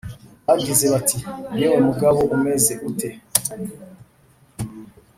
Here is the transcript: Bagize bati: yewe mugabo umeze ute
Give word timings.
Bagize 0.47 0.85
bati: 0.93 1.17
yewe 1.59 1.77
mugabo 1.87 2.19
umeze 2.35 2.73
ute 2.89 3.09